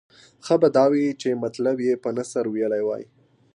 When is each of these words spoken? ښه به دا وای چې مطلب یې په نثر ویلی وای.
ښه 0.45 0.55
به 0.61 0.67
دا 0.77 0.85
وای 0.91 1.07
چې 1.21 1.41
مطلب 1.43 1.75
یې 1.87 1.93
په 2.03 2.09
نثر 2.17 2.45
ویلی 2.49 2.81
وای. 2.85 3.03